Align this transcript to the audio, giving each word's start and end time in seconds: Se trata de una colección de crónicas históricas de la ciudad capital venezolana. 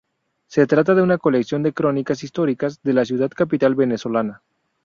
Se 0.47 0.65
trata 0.65 0.95
de 0.95 1.03
una 1.03 1.19
colección 1.19 1.61
de 1.61 1.73
crónicas 1.73 2.23
históricas 2.23 2.81
de 2.81 2.93
la 2.93 3.05
ciudad 3.05 3.29
capital 3.29 3.75
venezolana. 3.75 4.41